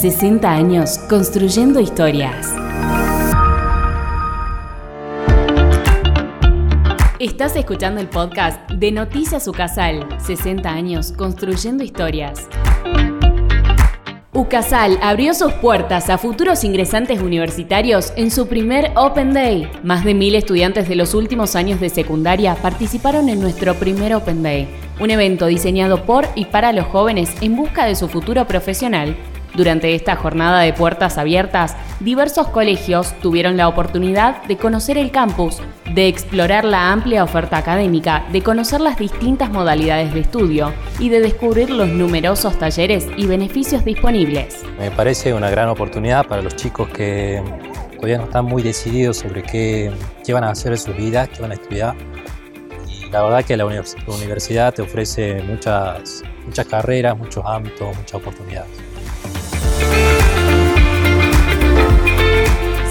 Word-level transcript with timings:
60 0.00 0.48
años 0.48 0.96
construyendo 1.08 1.80
historias. 1.80 2.54
Estás 7.18 7.56
escuchando 7.56 8.00
el 8.00 8.06
podcast 8.06 8.70
de 8.70 8.92
Noticias 8.92 9.48
Ucasal, 9.48 10.06
60 10.20 10.70
años 10.70 11.10
construyendo 11.10 11.82
historias. 11.82 12.48
UCASAL 14.34 15.00
abrió 15.02 15.34
sus 15.34 15.52
puertas 15.54 16.10
a 16.10 16.18
futuros 16.18 16.62
ingresantes 16.62 17.20
universitarios 17.20 18.12
en 18.14 18.30
su 18.30 18.46
primer 18.46 18.92
Open 18.94 19.34
Day. 19.34 19.68
Más 19.82 20.04
de 20.04 20.14
mil 20.14 20.36
estudiantes 20.36 20.88
de 20.88 20.94
los 20.94 21.12
últimos 21.12 21.56
años 21.56 21.80
de 21.80 21.88
secundaria 21.88 22.54
participaron 22.54 23.28
en 23.28 23.40
nuestro 23.40 23.74
primer 23.74 24.14
Open 24.14 24.44
Day, 24.44 24.68
un 25.00 25.10
evento 25.10 25.46
diseñado 25.46 26.04
por 26.06 26.24
y 26.36 26.44
para 26.44 26.72
los 26.72 26.86
jóvenes 26.86 27.34
en 27.40 27.56
busca 27.56 27.84
de 27.84 27.96
su 27.96 28.06
futuro 28.06 28.46
profesional 28.46 29.16
durante 29.58 29.92
esta 29.96 30.14
jornada 30.14 30.60
de 30.60 30.72
puertas 30.72 31.18
abiertas, 31.18 31.76
diversos 31.98 32.46
colegios 32.46 33.12
tuvieron 33.20 33.56
la 33.56 33.66
oportunidad 33.66 34.44
de 34.44 34.56
conocer 34.56 34.96
el 34.96 35.10
campus, 35.10 35.58
de 35.92 36.06
explorar 36.06 36.64
la 36.64 36.92
amplia 36.92 37.24
oferta 37.24 37.58
académica, 37.58 38.24
de 38.30 38.40
conocer 38.40 38.80
las 38.80 38.96
distintas 38.98 39.50
modalidades 39.50 40.14
de 40.14 40.20
estudio 40.20 40.72
y 41.00 41.08
de 41.08 41.20
descubrir 41.20 41.70
los 41.70 41.88
numerosos 41.88 42.56
talleres 42.56 43.08
y 43.16 43.26
beneficios 43.26 43.84
disponibles. 43.84 44.62
Me 44.78 44.92
parece 44.92 45.34
una 45.34 45.50
gran 45.50 45.68
oportunidad 45.68 46.24
para 46.28 46.40
los 46.40 46.54
chicos 46.54 46.88
que 46.90 47.42
todavía 47.96 48.18
no 48.18 48.24
están 48.24 48.44
muy 48.44 48.62
decididos 48.62 49.16
sobre 49.16 49.42
qué, 49.42 49.90
qué 50.24 50.32
van 50.32 50.44
a 50.44 50.50
hacer 50.50 50.70
en 50.70 50.78
sus 50.78 50.96
vidas, 50.96 51.28
qué 51.30 51.42
van 51.42 51.50
a 51.50 51.54
estudiar. 51.54 51.96
Y 52.86 53.10
la 53.10 53.24
verdad 53.24 53.44
que 53.44 53.56
la 53.56 53.64
universidad 53.64 54.72
te 54.72 54.82
ofrece 54.82 55.42
muchas, 55.42 56.22
muchas 56.46 56.66
carreras, 56.66 57.18
muchos 57.18 57.44
ámbitos, 57.44 57.96
muchas 57.96 58.14
oportunidades. 58.14 58.70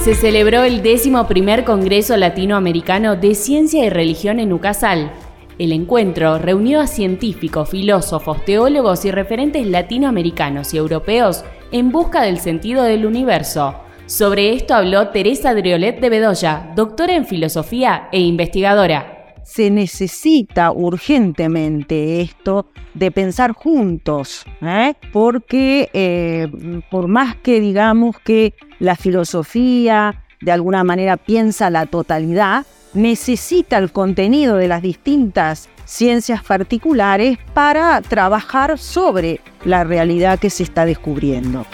Se 0.07 0.15
celebró 0.15 0.63
el 0.63 0.83
décimo 0.83 1.27
primer 1.27 1.65
Congreso 1.65 2.15
Latinoamericano 2.15 3.17
de 3.17 3.35
Ciencia 3.35 3.83
y 3.83 3.89
Religión 3.89 4.39
en 4.39 4.53
Ucasal. 4.53 5.11
El 5.59 5.73
encuentro 5.73 6.37
reunió 6.37 6.79
a 6.79 6.87
científicos, 6.87 7.69
filósofos, 7.69 8.45
teólogos 8.45 9.03
y 9.03 9.11
referentes 9.11 9.67
latinoamericanos 9.67 10.73
y 10.73 10.77
europeos 10.77 11.43
en 11.73 11.91
busca 11.91 12.21
del 12.21 12.39
sentido 12.39 12.83
del 12.83 13.05
universo. 13.05 13.75
Sobre 14.05 14.53
esto 14.53 14.75
habló 14.75 15.09
Teresa 15.09 15.53
Driolet 15.53 15.99
de 15.99 16.09
Bedoya, 16.09 16.71
doctora 16.73 17.13
en 17.13 17.25
filosofía 17.25 18.07
e 18.13 18.21
investigadora 18.21 19.16
se 19.47 19.69
necesita 19.69 20.71
urgentemente 20.71 22.19
esto 22.19 22.65
de 22.93 23.11
pensar 23.11 23.53
juntos, 23.53 24.45
¿eh? 24.61 24.93
porque 25.13 25.89
eh, 25.93 26.81
por 26.91 27.07
más 27.07 27.37
que 27.37 27.61
digamos 27.61 28.19
que 28.19 28.53
la 28.79 28.97
filosofía 28.97 30.25
de 30.41 30.51
alguna 30.51 30.83
manera 30.83 31.15
piensa 31.15 31.69
la 31.69 31.85
totalidad, 31.85 32.65
necesita 32.93 33.77
el 33.77 33.93
contenido 33.93 34.57
de 34.57 34.67
las 34.67 34.81
distintas 34.81 35.69
ciencias 35.85 36.43
particulares 36.43 37.37
para 37.53 38.01
trabajar 38.01 38.77
sobre 38.77 39.39
la 39.63 39.85
realidad 39.85 40.39
que 40.39 40.49
se 40.49 40.63
está 40.63 40.85
descubriendo. 40.85 41.65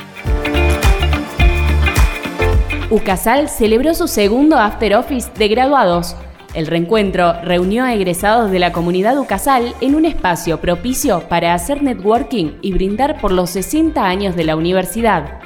UCASAL 2.91 3.49
celebró 3.49 3.95
su 3.95 4.07
segundo 4.07 4.59
After 4.59 4.95
Office 4.95 5.31
de 5.35 5.47
graduados 5.47 6.15
el 6.53 6.67
reencuentro 6.67 7.33
reunió 7.43 7.83
a 7.83 7.93
egresados 7.93 8.51
de 8.51 8.59
la 8.59 8.71
comunidad 8.71 9.17
Ucasal 9.17 9.73
en 9.81 9.95
un 9.95 10.05
espacio 10.05 10.59
propicio 10.59 11.27
para 11.27 11.53
hacer 11.53 11.81
networking 11.81 12.53
y 12.61 12.73
brindar 12.73 13.19
por 13.19 13.31
los 13.31 13.49
60 13.51 14.05
años 14.05 14.35
de 14.35 14.43
la 14.43 14.55
universidad. 14.55 15.39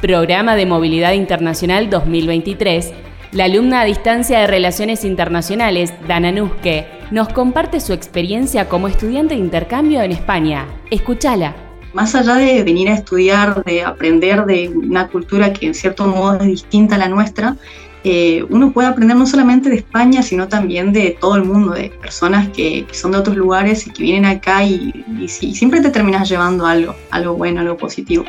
Programa 0.00 0.56
de 0.56 0.66
Movilidad 0.66 1.12
Internacional 1.12 1.88
2023. 1.88 2.92
La 3.32 3.44
alumna 3.44 3.82
a 3.82 3.84
distancia 3.84 4.40
de 4.40 4.46
Relaciones 4.46 5.04
Internacionales, 5.04 5.94
Dana 6.08 6.32
Nuske, 6.32 6.86
nos 7.10 7.28
comparte 7.28 7.80
su 7.80 7.92
experiencia 7.92 8.68
como 8.68 8.88
estudiante 8.88 9.34
de 9.34 9.40
intercambio 9.40 10.02
en 10.02 10.12
España. 10.12 10.66
Escúchala 10.90 11.61
más 11.92 12.14
allá 12.14 12.36
de 12.36 12.62
venir 12.64 12.88
a 12.88 12.94
estudiar, 12.94 13.62
de 13.64 13.82
aprender 13.82 14.44
de 14.46 14.68
una 14.68 15.08
cultura 15.08 15.52
que 15.52 15.66
en 15.66 15.74
cierto 15.74 16.06
modo 16.06 16.40
es 16.40 16.46
distinta 16.46 16.94
a 16.96 16.98
la 16.98 17.08
nuestra, 17.08 17.56
eh, 18.04 18.44
uno 18.48 18.72
puede 18.72 18.88
aprender 18.88 19.16
no 19.16 19.26
solamente 19.26 19.68
de 19.68 19.76
España, 19.76 20.22
sino 20.22 20.48
también 20.48 20.92
de 20.92 21.16
todo 21.20 21.36
el 21.36 21.44
mundo, 21.44 21.72
de 21.72 21.90
personas 21.90 22.48
que, 22.48 22.84
son 22.92 23.12
de 23.12 23.18
otros 23.18 23.36
lugares 23.36 23.86
y 23.86 23.90
que 23.90 24.02
vienen 24.02 24.24
acá 24.24 24.64
y, 24.64 25.04
y 25.18 25.28
siempre 25.28 25.80
te 25.80 25.90
terminas 25.90 26.28
llevando 26.28 26.66
algo, 26.66 26.96
algo 27.10 27.34
bueno, 27.34 27.60
algo 27.60 27.76
positivo. 27.76 28.24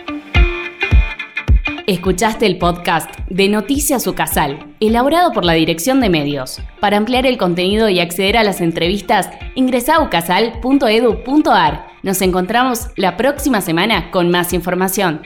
Escuchaste 1.85 2.45
el 2.45 2.59
podcast 2.59 3.09
de 3.29 3.49
Noticias 3.49 4.07
Ucasal, 4.07 4.73
elaborado 4.79 5.33
por 5.33 5.43
la 5.43 5.53
Dirección 5.53 5.99
de 5.99 6.09
Medios. 6.09 6.61
Para 6.79 6.95
ampliar 6.95 7.25
el 7.25 7.37
contenido 7.37 7.89
y 7.89 7.99
acceder 7.99 8.37
a 8.37 8.43
las 8.43 8.61
entrevistas, 8.61 9.29
ingresa 9.55 9.95
a 9.95 10.03
ucasal.edu.ar. 10.03 11.92
Nos 12.03 12.21
encontramos 12.21 12.89
la 12.97 13.15
próxima 13.15 13.61
semana 13.61 14.11
con 14.11 14.29
más 14.29 14.51
información. 14.51 15.21